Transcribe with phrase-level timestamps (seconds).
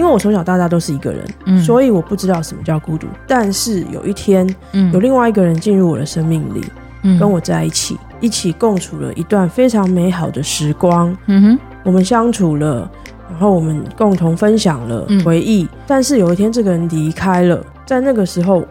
[0.00, 3.06] 因为我从小到大都是一个人，嗯，所以我不知道什么叫孤独。
[3.26, 6.64] 但是有一天，嗯，有另外一个人进入我的生命里，
[7.02, 11.14] 嗯，跟我在一起，一起共处了一段非常美好的时光。
[11.26, 12.90] 嗯哼，我们相处了，
[13.28, 15.64] 然后我们共同分享了回忆。
[15.64, 18.64] 嗯，但是有一天，这个人离开了，在那个时候，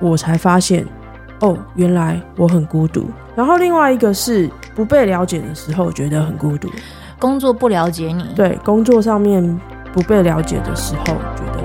[0.00, 0.86] 我才发现，
[1.40, 3.10] 哦，原来我很孤独。
[3.34, 6.70] 然后另外一个是不被了解的时候，觉得很孤独。
[7.18, 9.42] 工作不了解你，对，工作上面
[9.96, 11.64] 不被了解的时候，觉得。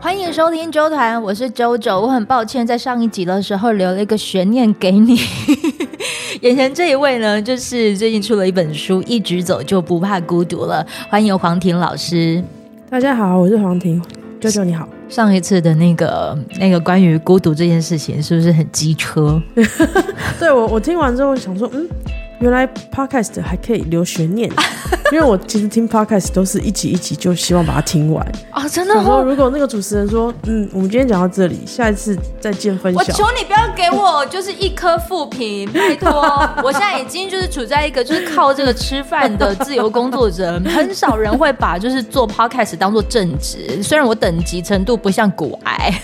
[0.00, 2.00] 欢迎收听周团，我是周周。
[2.00, 5.20] 我很抱歉，在上一集的时候留了一个悬念给你。
[6.40, 10.82] 眼前这一位呢，就是最近出了一本书《一直走就不怕孤独了》。
[11.10, 12.42] 欢迎黄婷老师。
[12.88, 14.02] 大家好，我是黄婷。
[14.40, 14.88] 啾啾你好。
[15.08, 19.40] 上一次的那个那个关于孤独这件事情，是不是很机车？
[20.38, 21.88] 对，我我听完之后想说，嗯。
[22.40, 24.46] 原来 podcast 还可以留悬念，
[25.12, 28.94] 因为我其实听 podcast 都是一集一集就希望把它听完啊，真的。
[28.94, 33.04] 然后如果那个主持人说，嗯，我们今天讲到这里，下一次再见分享。
[33.06, 36.20] 我求你不要给我就是一颗负评，拜托。
[36.62, 43.82] 我现在已经就是处在一个就是靠这个吃饭的自由工作者，很少人会把就是做 podcast 当做正职。
[43.82, 45.94] 虽然我等级程度不像古癌。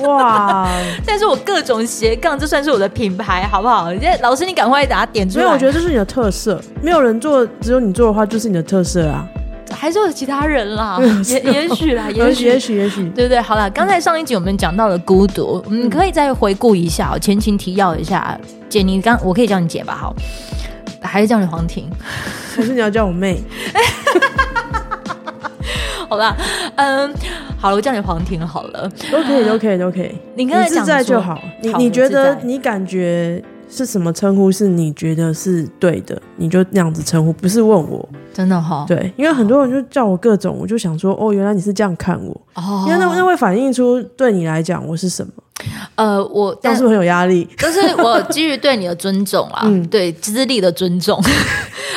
[0.00, 0.68] 哇！
[1.06, 3.88] 但是我各种斜杠，这算是我的品牌，好不好？
[4.22, 5.44] 老师，你赶快把它点出来。
[5.44, 9.26] 没有我觉得这是你的特色，没有人做，只有你做的话，就是你的特色啊。
[9.70, 13.40] 还是有其他人啦， 也也许啦， 也许，也许，也许，对不对？
[13.40, 18.38] 好了，刚才上一集我们讲到了孤独，嗯，可以再回顾一下，前情提要一下。
[18.68, 19.96] 姐，你刚我可以叫你姐吧？
[19.98, 20.14] 好，
[21.00, 21.90] 还是叫你黄婷？
[22.54, 23.42] 还是你要叫我妹？
[26.08, 26.36] 好吧，
[26.76, 27.14] 嗯。
[27.62, 30.10] 好了，我叫你黄婷好了，都可以，都可以，都可以。
[30.34, 31.40] 你刚才讲自在就好。
[31.62, 34.50] 你你觉得你感觉是什么称呼？
[34.50, 38.08] 是你觉得是对的，你就那样子称呼，不是问我。
[38.34, 38.84] 真的哈？
[38.88, 42.32] 对，因为很多人就叫我各种，我就想说，哦，原来你是这样看我。
[42.54, 42.84] 哦。
[42.88, 45.32] 因为那那会反映出对你来讲我是什么？
[45.94, 51.20] 呃，我但是很有压力， 就是我基于对你的尊重啊，嗯，对资历的尊重。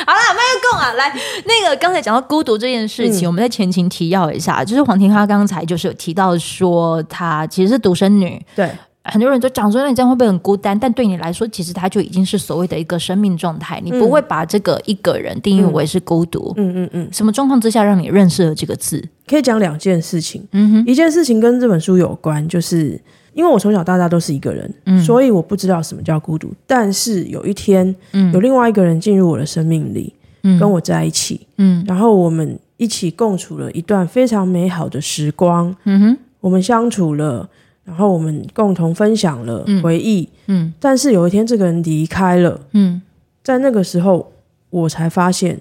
[0.06, 1.12] 好了，麦克共啊，来
[1.46, 8.70] 那个刚才讲到孤独这件事情，嗯、我们在前情提要一下，就是黄婷她刚才就是有提到说她其实是独生女，对，
[9.04, 10.78] 很多人都讲说那你这样会不会很孤单？
[10.78, 16.52] 但对你来说，其实她就已经是所谓的一个生命状态，你不会把这个一个人定义为是孤独。
[16.56, 17.08] 嗯嗯嗯。
[17.10, 19.02] 什么状况之下让你认识了这个字？
[19.26, 20.46] 可以讲两件事情。
[20.52, 23.00] 嗯哼，一件事情跟这本书有关，就是。
[23.36, 26.50] 因为我从小到大都是一个人，嗯，所以我不知道什么叫孤独。
[26.66, 30.10] 但是有一天，嗯，有另外一个人进入我的生命里，
[30.42, 37.46] 嗯，跟我在一起，嗯，然后我们一起共处了一段非常美好的时光，嗯哼，我们相处了，
[37.84, 43.02] 然后我们共同分享了回忆，嗯，但是有一天这个人离开了，嗯，
[43.44, 44.32] 在那个时候
[44.70, 45.60] 我才发现，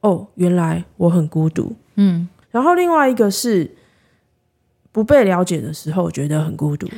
[0.00, 3.68] 哦，原来我很孤独，嗯，然后另外一个是。
[4.96, 6.88] 不被了解的时候，觉得很孤独。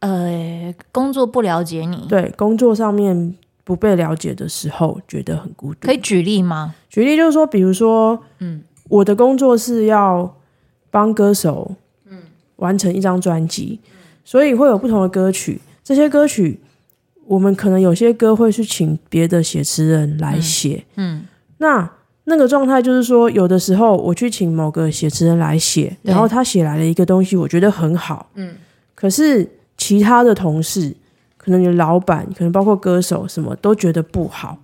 [0.00, 3.34] 呃，工作不了解你，对，工作上面
[3.64, 5.86] 不被了解的时候，觉得很孤独。
[5.86, 6.74] 可以举例吗？
[6.90, 8.60] 举例就是说，比如说，嗯，
[8.90, 10.36] 我的工作是要
[10.90, 12.18] 帮歌手，嗯，
[12.56, 15.58] 完成一张专辑，嗯，所以会有不同的歌曲。
[15.82, 16.60] 这些歌曲，
[17.24, 21.90] 我们可能有些歌会去请别的写词人来写，嗯，嗯，那。
[22.28, 28.28] 那个状态就是说，有的时候我去请某个写词人来写，然后他写来了一个东西，我觉得很好。
[28.34, 28.54] 嗯，
[28.94, 30.94] 可是其他的同事，
[31.36, 34.58] 可能你的老板，可能包括歌手，什么都觉得不好。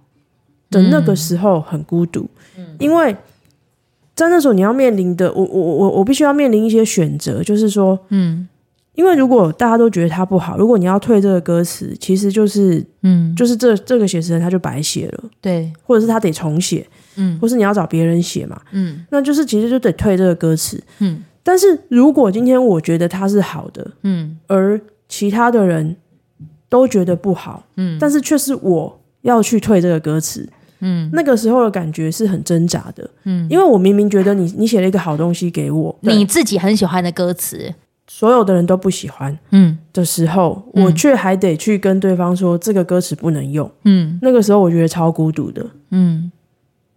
[0.71, 3.15] 的那个时候很孤独，嗯，因为
[4.15, 8.49] 在那时候你要面临的，我我我我必须要面临一些选择，就是说，嗯，
[8.94, 16.86] 因为如果大家都觉得他不好，如果你要退这个歌词，其实就是，嗯，就是这这个写词人他就白写了，对，或者是他得重写。
[17.16, 21.22] 嗯，或是你要找别人写嘛，嗯，那就是其实就得退这个歌词，嗯。
[21.42, 25.95] 但是如果今天我觉得它是好的，嗯，而其他的人
[26.71, 30.48] 都觉得不好，嗯，但是却是我要去退这个歌词，
[30.80, 37.74] 嗯，那个时候的感觉是很挣扎的，嗯，因为我明明觉得你你写了一个好东西给我，你自己很喜欢的歌词，
[38.14, 39.78] 所有的人都不喜欢，嗯。
[39.91, 46.30] 的时候，嗯，我却还得去跟对方说这个歌词不能用，嗯，那个时候我觉得超孤独的，嗯。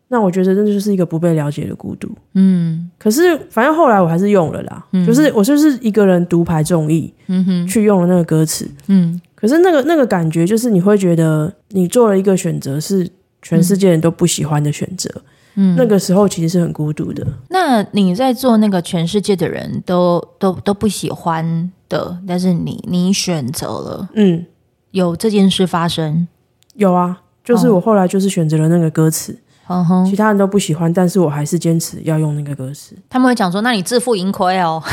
[0.09, 2.09] 那我觉得这就是一个不被了解的孤独。
[2.33, 8.69] 嗯，可是反正后来我还是用了啦，嗯、就是我就是一个人独排众议，嗯哼，去用了那个歌词。
[8.87, 13.09] 嗯，可是那个那个感觉就是你会觉得你做了一个选择是
[13.41, 15.09] 全世界人都不喜欢的选择。
[15.55, 17.25] 嗯，那个时候其实是很孤独的。
[17.49, 24.45] 那你在做那个全世界的人都都都不喜欢的，但是你你选择了，嗯，
[24.91, 26.27] 有这件事发生，
[26.75, 29.37] 有啊，就是我后来就是选择了那个歌词，
[29.67, 32.95] 嗯哼，其他人都不喜欢，但是我还是坚持要用那个歌词。
[33.09, 34.81] 他们会讲说，那你自负盈亏哦。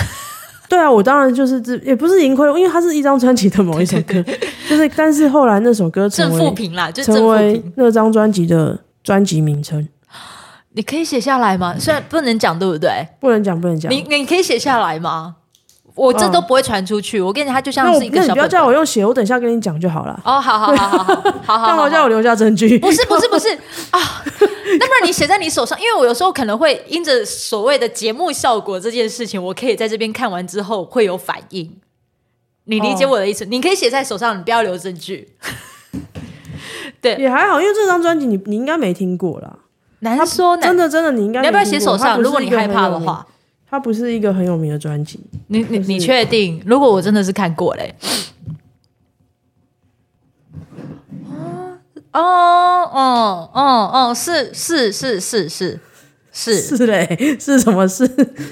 [0.68, 4.22] 对啊，我当然就是自，也不是盈亏，因为它是一张专辑的某一首歌，
[4.66, 9.86] 就是，但是后来那首歌成为正负评啦，就成为那张专辑的专辑名称。
[10.74, 11.76] 你可以写下来吗？
[11.78, 13.06] 虽然不能讲，对不对？
[13.20, 13.90] 不能讲，不能讲。
[13.92, 15.36] 你你可以写下来吗？
[15.94, 17.20] 我这都不会传出去。
[17.20, 20.18] 哦、我跟你讲，它就像是一个你不要叫我用写，我等一下跟你讲就好了。
[20.24, 22.78] 哦，好好好好好好 好，干嘛叫我留下证据？
[22.78, 23.50] 不是不是不是
[23.92, 24.00] 啊，
[24.78, 31.76] 那不然你写在你手上，因为我有时候可能会因着所谓的节目效果这件事情，我可以在这边看完之后会有反应。
[32.64, 33.44] 你理解我的意思？
[33.44, 35.36] 哦、你可以写在手上，你不要留证据。
[37.02, 39.58] 对，也还好，因为这张专辑你你应该没听过啦。
[40.02, 42.20] 难说难，真的真的，你应该你要不要写手上？
[42.20, 43.26] 如果你害怕的话，
[43.68, 45.18] 它不是一个很有名的专辑。
[45.48, 46.62] 你你你确定？
[46.66, 47.94] 如果我真的是看过嘞？
[52.12, 55.48] 哦哦哦哦，是是是是是。
[55.48, 55.80] 是是
[56.86, 57.06] 嘞，
[57.38, 58.08] 是什么事？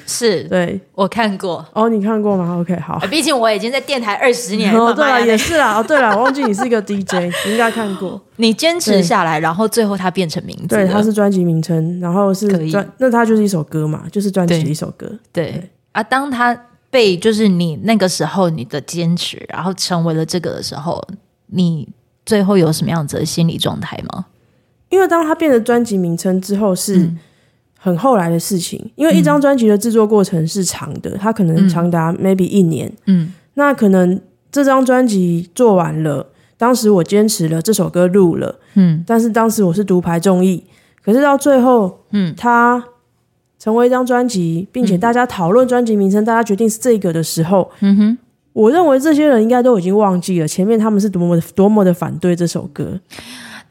[0.07, 2.99] 是对我看过哦，你看过吗？OK，好。
[3.11, 4.79] 毕竟我已经在电台二十年了。
[4.79, 5.79] 哦，对了，也是啦。
[5.79, 7.15] 哦，对了， 我忘记你是一个 DJ，
[7.47, 8.21] 你应该看过。
[8.37, 10.67] 你坚持下来，然后最后它变成名字。
[10.69, 15.07] 对，它是专辑名称，然后是专，那它就是一首歌嘛，就是专辑一首歌。
[15.33, 16.55] 对，对啊，当它
[16.91, 21.03] 被就是你那个时候你的坚持，然后成为了这个的时候，
[21.47, 21.89] 你
[22.27, 24.27] 最后有什么样子的心理状态吗？
[24.91, 26.99] 因为当它变成专辑名称之后是。
[26.99, 27.19] 嗯
[27.83, 32.93] 很后来的事情，因为一张专辑的制作过程是长的，嗯、它可能长达 maybe 一年。
[33.07, 34.21] 嗯，那可能
[34.53, 36.27] 这张专辑做完了，
[36.59, 40.63] 当时我坚持了这首歌录了，嗯，但是当时我是独排众议，
[41.03, 42.85] 可是到最后，嗯，它
[43.59, 48.19] 成为一张专辑，并且大家讨论专辑名称，大家决定是这个的时候，嗯哼，
[48.53, 53.01] 我认为这些人应该都已经忘记了前面他们是多么的多么的反对这首歌。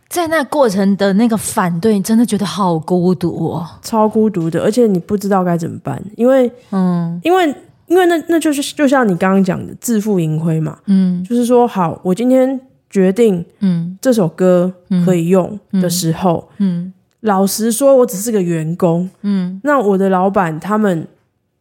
[0.10, 7.46] 在那过程的那个反对，你真的觉得好孤独哦，超孤独的，而且你不知道该怎么办，因为，嗯，因为，
[7.86, 12.60] 因为那那就是就像你刚刚讲的自负盈亏嘛，嗯，就是说，好，我今天
[12.90, 14.74] 决定，嗯，这首歌
[15.06, 21.08] 可以用的时候，嗯，嗯，老实说，我只是个员工，嗯，那我的老板他们。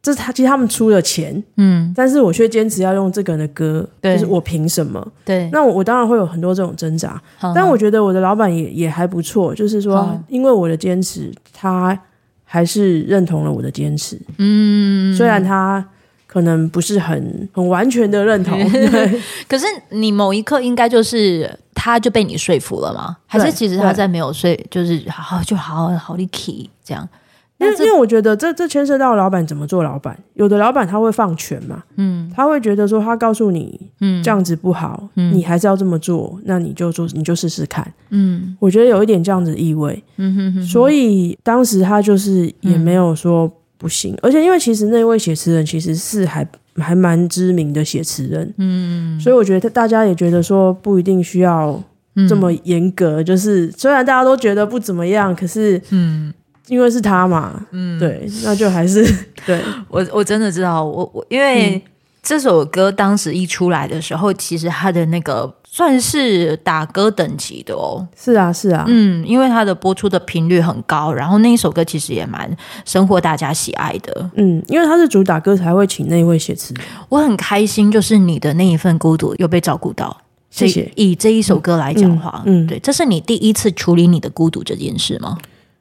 [0.01, 5.05] 这是他其实他们出了钱，嗯，但是我却坚持要用这个人的歌，对，就是我凭什么？
[5.25, 11.99] 对，那我我当然会有很多这种挣扎，好好，但我觉得我的老板也也还不错，就是说，因为我的坚持，他
[12.45, 15.85] 还是认同了我的坚持，嗯，虽然他
[16.25, 23.17] 可能不是很很完全的认同， 对，可是你某一刻应该就是他就被你说服了吗？
[23.27, 27.07] 还是其实他在没有说，就是好好就好好的 key 这样。
[27.59, 30.17] 因为，因为我觉得这这牵涉到老板怎么做老板。
[30.33, 40.63] 有的老板他会放权嘛，嗯，他会觉得说他告诉你，嗯，这样子不好，嗯，你还是要这么做，那你就做，你就试试看，嗯，我觉得有一点这样子的意味，嗯哼哼。
[40.63, 51.77] 所以当时他就是也没有说不行，而且因为其实那位写词人其实是还还蛮知名的写词人，嗯，所以我觉得大家也觉得说不一定需要
[52.29, 56.33] 这么严格，就是虽然大家都觉得不怎么样，可是，嗯。
[56.69, 59.03] 因为是他嘛，嗯，对，那就还是
[59.45, 59.59] 对。
[59.89, 61.83] 我，我真的知道，我我因为
[62.23, 72.49] 这首歌当时一出来的时候，其实他的那个算是打歌等级的哦，是啊，是啊，嗯，因为它的播出的频率很高，然后那一首歌其实也蛮
[72.85, 76.73] 深获大家喜爱的，嗯，因为他是主打歌，才会请那一位写词，
[77.07, 80.15] 我很开心，就是你的那一份孤独又被照顾到，
[80.51, 80.91] 谢谢。
[80.95, 85.37] 以这一首歌来讲话，嗯，嗯，对，这是你第一次处理你的孤独这件事吗？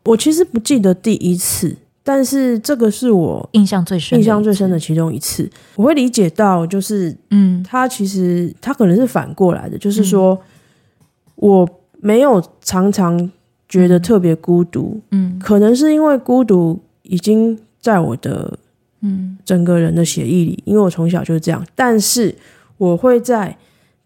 [0.09, 5.49] 我其实不记得第一次，但是这个是我印象最深、印象最深的其中一次。
[5.77, 10.41] 我会理解到，就是嗯，他其实他可能是反过来的，就是说、嗯、
[11.37, 11.69] 我
[12.01, 13.31] 没有常常
[13.69, 18.59] 觉得特别孤独，嗯，可能是因为孤独已经在我的
[19.03, 19.37] 嗯。
[19.45, 21.67] 整个人的血液里，因为我从小就是这样。
[21.75, 22.35] 但是
[22.77, 23.57] 我会在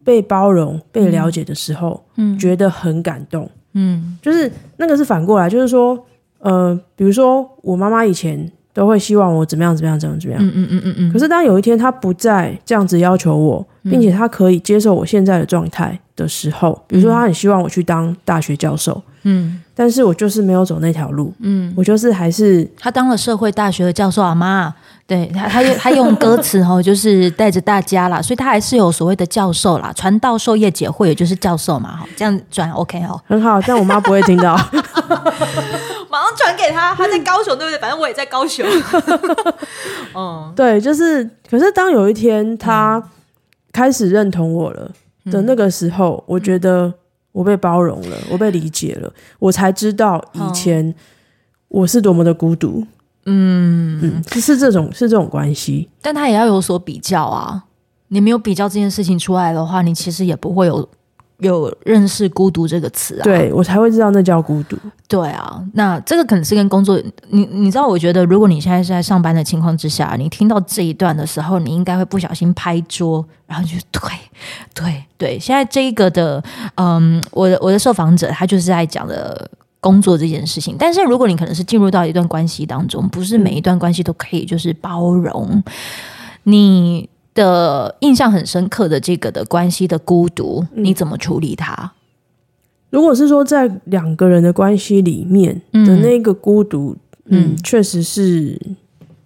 [0.04, 3.50] 被包容、被了解的时候，嗯，觉得很感动。
[3.74, 5.98] 嗯，就是那个是反过来，就是说，
[6.38, 11.12] 呃，比如说我妈妈以前都会希望我怎么样怎么样怎么样怎么样，嗯嗯嗯嗯嗯。
[11.12, 24.74] 可是当有一天她不再这样子要求我，并且她可以接受我现在的状态的时候，比如说她很希望我去当大学教授，嗯，但是我就是没有走那条路，嗯，我就是还是他当了社会大学的教授啊，妈。
[25.04, 34.54] 对他，他用他用歌词哦，就是带着大家啦，所以他还是有所谓的教授啦，传道授业解惑，也就是教授嘛，哈，这样转 OK 哦，很好，但我妈不会听到。
[36.08, 37.78] 马上传给他，他在高雄，对不对？
[37.78, 38.64] 反正我也在高雄。
[40.14, 43.02] 嗯，对，就是，可是当有一天他
[43.72, 44.90] 开始认同我了
[45.30, 46.90] 的那个时候，嗯、我觉得
[47.32, 50.94] 我被包容了，我被理解了，我才知道以前
[51.68, 52.86] 我是多么的孤独。
[53.24, 57.64] 嗯嗯，是这种是这种关系，但他也要有所比较啊。
[58.08, 60.86] 你没有比较这件事情出来的话，你其实也不会有
[61.38, 63.22] 有认识孤独这个词啊。
[63.22, 64.76] 对，我才会知道那叫孤独。
[65.08, 74.02] 对啊，那这个可能是跟工作，你你知道，我觉得如果你现在是在上班的情况之下，你听到这一段的时候，你应该会不小心拍桌，然后就对
[74.74, 75.38] 对对。
[75.38, 76.42] 现在这一个的，
[76.76, 79.50] 嗯，我的我的受访者他就是在讲的。
[79.82, 85.60] 工作这件事情，但是如果你可能是进入到一段关系当中，不是每一段关系都可以就是包容
[86.44, 91.90] 你的印象很深刻的这个的关系的孤独，你怎么处理它？
[92.90, 98.56] 如果是说在两个人的关系里面的那个孤独，嗯，确实是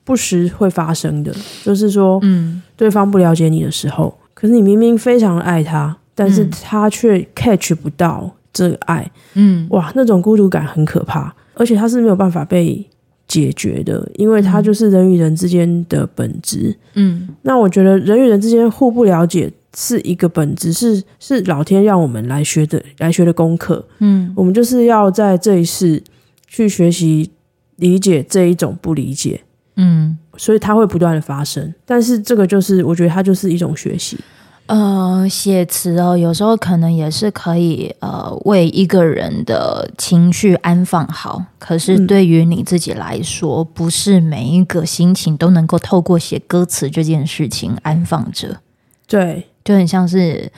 [0.05, 1.35] 不时会发生的。
[1.63, 8.33] 就是说，嗯，对方不了解你的时候，可是你明明非常爱他，但是他却 catch 不到。
[8.53, 12.83] 这个爱，嗯，哇，那种孤独感很可怕，而且他是没有办法被
[13.29, 17.29] 解决的，因为他就是人与人之间的本质，嗯。
[17.43, 24.33] 那我觉得人与人之间互不了解是一个本质，是是老天让我们来学的来学的功课，嗯。
[24.35, 26.03] 我们就是要在这一世
[26.47, 27.31] 去学习
[27.77, 29.43] 理解这一种不理解，
[29.77, 30.19] 嗯。
[30.39, 34.19] 所以它会不断的发生，但是这个就是我觉得它就是一种学习。
[34.67, 41.43] 呃，写词哦，有时候可能也是可以呃，为一个人的情绪安放好。
[41.59, 48.61] 可是对于你自己来说，嗯、不是每一个心情都能够透过写歌词这件事情安放着。
[49.07, 50.51] 对，就很像是，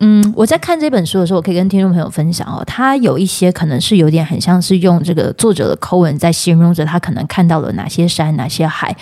[0.00, 8.94] 嗯，我在看这本书的时候，我可以跟听众朋友分享哦，他有一些可能是有点很像是用这个作者的口吻在形容着他可能看到了哪些山、哪些海。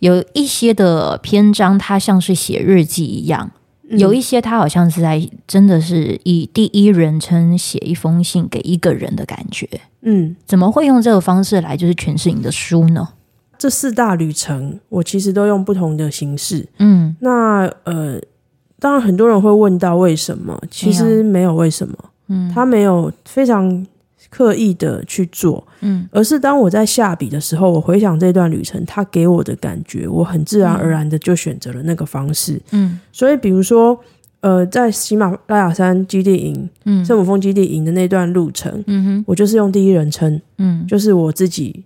[0.00, 3.52] 有一些的篇章，它像是写日记一样。
[3.90, 9.68] 有一些他好像是在真的是以第一人称写一封信给一个人的感觉，
[10.00, 13.06] 嗯，怎么会用这个方式来就是诠释你的书呢？
[13.58, 18.18] 这四大旅程我其实都用不同的形式，嗯，那呃，
[18.84, 21.96] 当然很多人会问到为什么，其实没有为什么，
[22.28, 23.86] 嗯，他没有非常。
[24.30, 33.96] 刻意的去做，嗯，而是当我在下笔的时候，我回想这段旅程，他给我的感觉，我很自然而然的就选择了那个方式，嗯，所以比如说，
[34.40, 41.84] 呃，在喜马拉雅山基地营，嗯，圣母峰基地营的那段路程，嗯哼，我就是用第一人称，嗯，就是我自己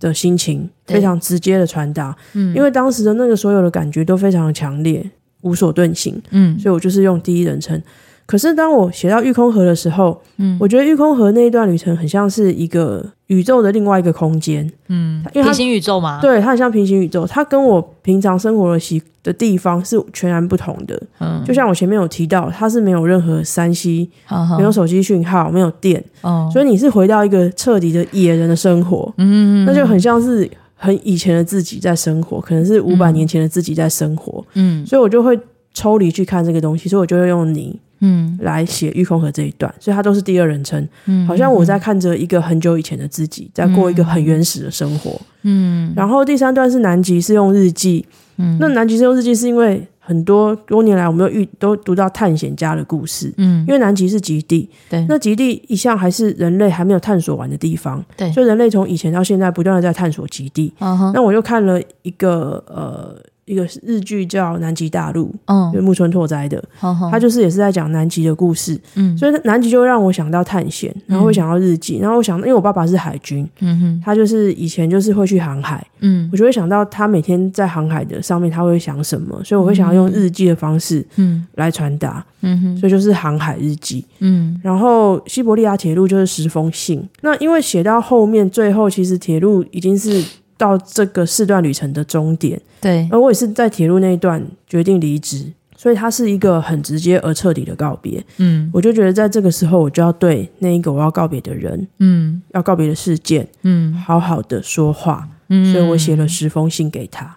[0.00, 5.08] 的心情，非常直接的传达，嗯，因为当时的那个所有的感觉都非常的强烈，
[5.46, 7.80] 无所遁形，嗯，所以我就是用第一人称。
[8.26, 16.18] 可是当我写到玉空河的时候，嗯，我觉得玉空河那一段旅程很像是一个宇宙的另外一个空间，嗯，因为平行宇宙吗？
[16.20, 21.00] 对，它很像平行宇宙，它跟我平常生活的习的地方是全然不同的。
[21.20, 24.10] 嗯，就像我前面有提到，它是没有任何山西
[24.58, 35.38] 没有手机讯号，没有电，哦，所以你是回到一个彻底的野人的生活，嗯，那就很像是很以前的自己在生活，可能是五百年前的自己在生活，嗯，所以我就会
[35.72, 37.78] 抽离去看这个东西，所以我就会用你。
[38.00, 45.94] 嗯，来写玉空河这一段，所以它都是第二人称，嗯，好像我在看着一个很久以前的自己，在过一个很原始的生活，嗯。
[45.96, 48.04] 然后第三段是南极，是用日记，
[48.36, 63.16] 嗯，那南极是用日记，是因为很多多年来我们都遇都读到探险家的故事，嗯，因为南极是极地，对，那极地一向还是人类还没有探索完的地方，对，所以人类从以前到现在不断的在探索极地，嗯，那我又看了一个呃。
[63.46, 66.62] 一个日剧叫《南极大陆》，嗯，就木村拓哉的，
[67.10, 90.24] 他就是也是在讲南极的故事，嗯，所以南极就会让我想到探险，然后会想到日记，然后我想，因为我爸爸是海军，嗯哼，他就是以前就是会去航海，嗯，我就会想到他每天在航海的上面他会想什么，所以我会想要用日记的方式，嗯，来传达，嗯哼，所以就是航海日记，嗯，然后西伯利亚铁路就是十封信，那因为写到后面最后，其实铁路已经是。
[90.56, 98.24] 到这个四段旅程的终点，对，而我也是在铁路那一段决定离职，所以它是一个很直接而彻底的告别。
[98.38, 105.28] 嗯，我就觉得在这个时候，我就要对那一个我要告别的人，嗯，要告别的事件，嗯，好好的说话。
[105.48, 107.36] 嗯，所以我写了十封信给他。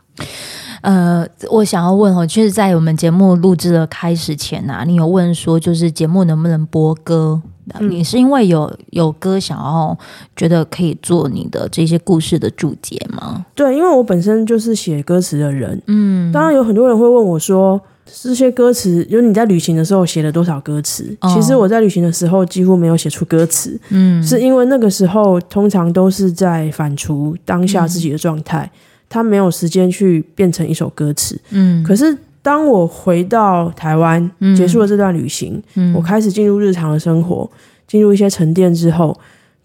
[0.82, 7.42] 呃，我想要问哦，就是在我们节目录制的开始前啊，你有问说，就是节目能不能播歌？
[7.80, 9.98] 你是因为有有歌想要
[10.36, 13.46] 觉得可以做你的这些故事的注解吗？
[13.56, 15.82] 对，因为我本身就是写歌词的人。
[15.88, 21.16] 嗯，当然有很多人会问我说，这些歌词，就是你在旅行的时候写了多少歌词？
[21.22, 28.70] 哦、其实我在旅行的时候几乎没有写出歌词，嗯，是因为那个时候通常都是在反刍当下自己的状态，
[29.08, 31.84] 他、嗯、没有时间去变成一首歌词，嗯。
[31.84, 37.50] 可是当我回到台湾，结束了这段旅行，嗯、我开始进入日常的生活，
[37.88, 39.18] 进入一些沉淀之后，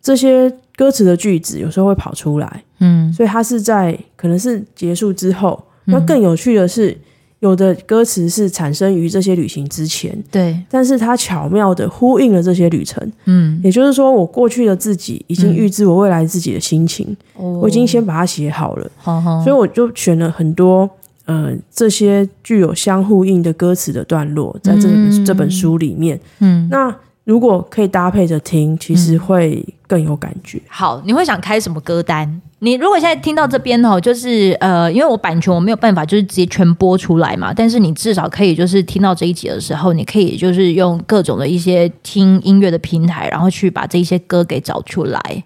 [0.02, 3.12] 这些歌词的句子有时候会跑出来，嗯。
[3.12, 6.97] 所以它是在可能是结束之后，那更有趣的是。
[7.40, 20.88] 有的歌词是产生于这些旅行之前，对，但是它巧妙的呼应了这些旅程，嗯，也就是说，我过去的自己已经预知我未来自己的心情，嗯、我已经先把它写好了，哦、所以我就选了很多
[21.26, 24.88] 呃这些具有相呼应的歌词的段落，在这
[25.25, 30.61] 这本书里面，嗯，那如果可以搭配着听，其实会更有感觉。
[30.69, 32.40] 好，你会想开什么歌单？
[32.59, 45.45] 你如果现在听到这边哦，就是呃，因为我版权我没有办法就是直接全播出来嘛，但是你至少可以就是听到这一集的时候，你可以就是用各种的一些听音乐的平台，然后去把这些歌给找出来。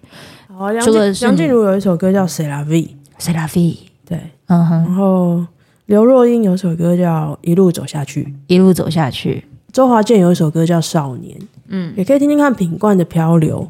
[0.57, 2.87] 哦，梁静梁静茹有一首歌叫《C'est la vie》
[3.19, 4.77] ，C'est la vie，对，嗯哼。
[4.85, 5.45] 然后
[5.89, 9.43] 刘若英有首歌叫《一路走下去》，一路走下去。
[9.73, 11.35] 周华健有一首歌叫《少年》，
[11.67, 13.67] 嗯，也可以听听看品冠的《漂流》。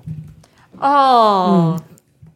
[0.85, 1.77] 哦。
[1.77, 1.81] 嗯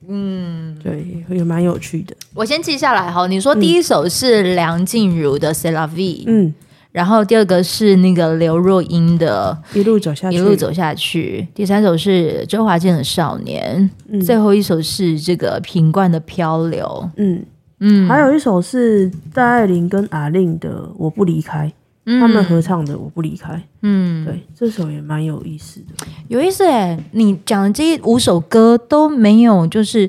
[0.08, 2.16] 嗯，对，也蛮有趣的。
[2.34, 3.28] 我先记下来哈。
[3.28, 6.54] 你说第一首是梁静茹的《C'est la vie》，嗯，
[6.94, 11.46] 然后第二个是那个刘若英的《一路走下去》，一路走下去。
[11.54, 16.86] 第三首是周华健的《少年》，嗯，最后一首是这个品冠的《漂流》，
[17.18, 17.46] 嗯
[17.86, 21.68] 嗯，还有一首是戴爱玲跟阿令的《我不离开》。
[22.06, 27.02] 他们合唱的《我不离开》，嗯，对，这首也蛮有意思的，有意思哎。
[27.12, 30.06] 你讲的这五首歌都没有，就是，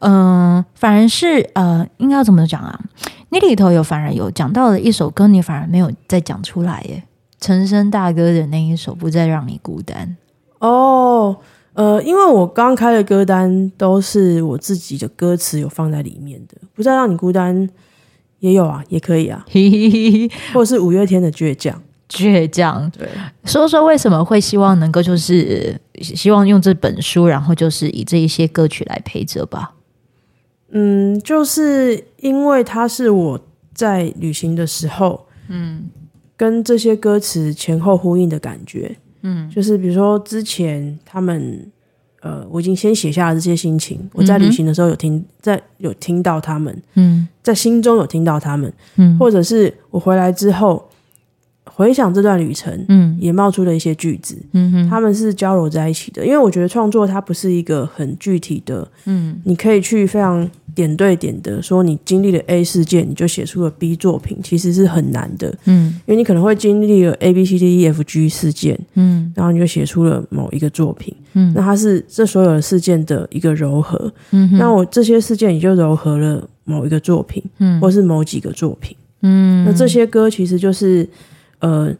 [0.00, 2.78] 嗯、呃，反而是呃，应该要怎么讲啊？
[3.30, 7.02] 你里头有反而有讲到的一首歌，你反而没有再讲出来耶。
[7.40, 10.16] 陈升大哥的那一首《不再让你孤单》
[10.66, 11.34] 哦，
[11.78, 17.56] 呃，因为我刚开的歌单都是我自己的歌词有放在里面的，《不再让你孤单》。
[18.40, 19.44] 也有啊，也可以啊，
[20.54, 22.88] 或者是五月天的倔强，倔强。
[22.96, 23.08] 对，
[23.44, 29.74] 说说为什么会希望能够就是希望用这本书，然后就是以这一些歌曲来陪着吧。
[30.70, 33.40] 嗯，就是因为它是我
[33.74, 35.88] 在旅行的时候，嗯，
[36.36, 38.96] 跟这些歌词前后呼应的感觉。
[39.22, 41.70] 嗯，就是比如说之前他们。
[42.20, 44.10] 呃，我已经先写下了这些心情。
[44.12, 50.84] 我在旅行的时候有听，在有听到他们，嗯，在心中有听到他们，嗯，或者是我回来之后
[51.74, 56.24] 回想这段旅程，嗯，也冒出了一些句子，嗯哼，他们是交融在一起的。
[56.24, 60.48] 因为我觉得创作它不是一个很具体的，嗯，你可以去非常。
[60.74, 65.52] 点对点的说，你经历了 A 事件，你就写出了 B 作品，其实是很难的。
[65.64, 71.12] 嗯，因为你可能会经历了 A B C D E F G 事件，嗯，然后你就写出了某一个作品。
[71.32, 74.12] 嗯，那它是这所有的事件的一个糅合。
[74.30, 78.96] 嗯，那我这些事件也就糅合了某一个作品，嗯，或是某几个作品。
[79.22, 81.08] 嗯，那这些歌其实就是，
[81.60, 81.94] 呃，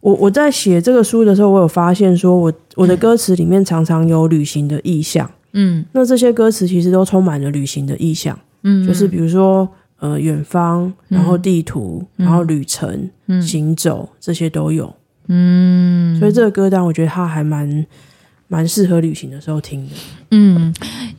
[0.00, 5.30] 我我在写这个书的时候，我有发现说我我的歌词里面常常有旅行的意象。
[5.56, 9.68] 嗯，那这些歌词其实都充满了旅行的意象，嗯，就是比如说
[10.00, 14.92] 呃远方，然后地图，嗯、然后旅程，嗯、行走这些都有，
[15.28, 17.86] 嗯，所以这个歌单我觉得它还蛮
[18.48, 19.92] 蛮适合旅行的时候听的。
[20.32, 20.74] 嗯，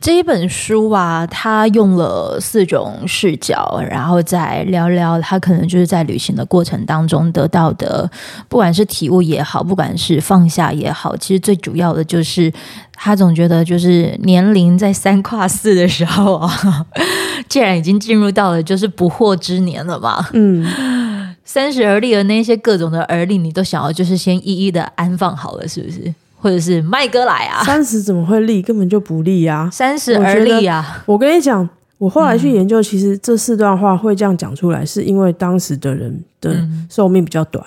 [0.06, 8.08] 这一本书啊，他用了四种视角，然后再聊聊他可能就是在旅行的过程当中得到的，
[8.48, 12.52] 不管是体悟也好，不管是放下也好，其实最主要的就是
[12.94, 16.86] 他总觉得就是年龄在三跨四的时候啊，
[17.50, 26.14] 既然已经进入到了就是不惑之年了嘛，嗯，三十而立的那些各种的而立，你都想要就是先一一的安放好了，是不是？
[26.36, 27.64] 或者是麦哥来啊？
[27.64, 28.62] 三十怎么会立？
[28.62, 29.68] 根本就不立啊！
[29.72, 31.02] 三十而立啊！
[31.06, 31.68] 我跟你讲，
[31.98, 36.56] 我后来去研究，其实这四段话会这样讲出来，是因为当时的人的
[36.88, 37.64] 寿命比较短。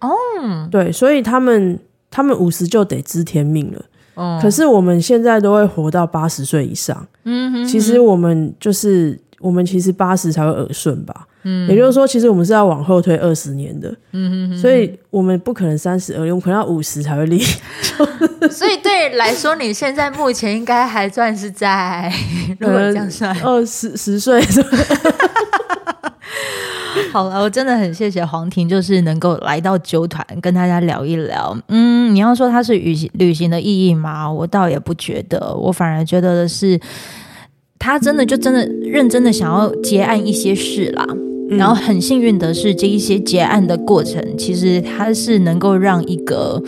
[0.00, 0.10] 哦、
[0.42, 1.78] 嗯，对，所以他们
[2.10, 3.82] 他们五十就得知天命了。
[4.14, 7.06] 哦、可是我们现在都会活到八十岁以上。
[7.24, 11.26] 嗯哼哼，其实我们就是我们其实八十才会耳顺吧。
[11.48, 17.38] 嗯，也就是说，其实我们是要往后推二十年的，嗯哼哼，所以我们不可能三十而立，我们可能要五十才会立。
[18.50, 22.12] 所以对你来说，你现在目前应该还算是在，
[22.58, 24.42] 如果这样算，二十十岁。
[27.12, 31.56] 好了，我真的很谢谢黄婷，就是能够来到九团跟大家聊一聊。
[31.68, 34.30] 嗯，你要说它是旅行旅行的意义吗？
[34.30, 36.78] 我倒也不觉得，我反而觉得的是，
[37.78, 41.06] 他真的就真的认真的想要结案一些事啦。
[41.50, 46.62] 嗯、然后很幸运的是，这一些结案的过程，其实它是能够让一个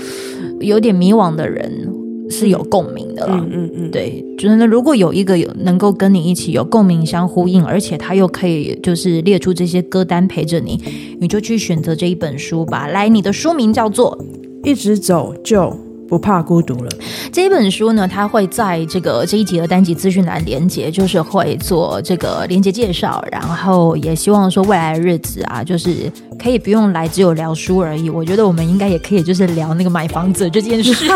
[0.61, 1.89] 有点迷惘的人
[2.31, 3.41] 是有共鸣的啦。
[3.51, 10.79] 嗯嗯嗯，对，就是呢，如果有一个有能够跟你一起有共鸣、相呼应，而且他又可以就是列出这些歌单陪着你，
[11.21, 12.87] 你就去选择这一本书吧。
[12.87, 14.17] 来，你的书名叫做
[14.69, 15.61] 《一直走就》。
[16.09, 16.91] 不怕孤独了。
[17.33, 23.23] 这一本书呢，它会在这个这一集的单集资讯栏连接，就是会做这个连接介绍。
[23.31, 26.11] 然后也希望说未来的日子啊，就是
[26.43, 28.09] 可以不用来只有聊书而已。
[28.09, 31.11] 我觉得我们应该也可以就是聊那个买房子这件事。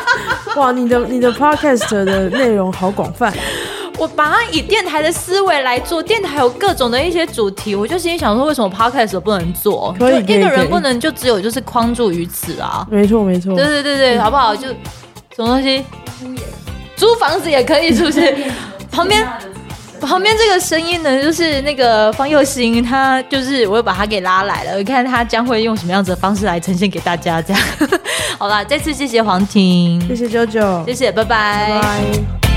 [0.56, 3.32] 哇，你的你的 podcast 的内容好广泛。
[3.98, 9.94] 我把它以电台的思维来做，电台有各种的一些主题，我就心里想说，为什么 podcast 不能做？
[9.98, 12.86] 就一个人不能就只有就是框住于此啊？
[12.90, 13.54] 没错，没错。
[13.56, 14.54] 对对对对，好不好？
[14.54, 15.84] 就什么东西？
[16.96, 18.34] 租房子也可以，是不是？
[18.90, 19.26] 旁边
[20.00, 27.42] 旁边这个声音呢，就是那个方佑兴，他就是我又把他给拉来了，看他将会用什么样子的方式来呈现给大家。
[27.42, 27.62] 这样，
[28.38, 31.68] 好了，再次谢谢黄婷，谢谢九九，谢谢，拜拜。
[31.68, 32.47] 拜拜。